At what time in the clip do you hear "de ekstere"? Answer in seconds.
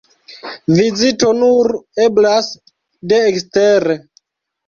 3.13-3.99